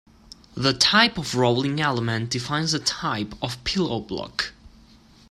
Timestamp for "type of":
0.73-1.35, 2.79-3.63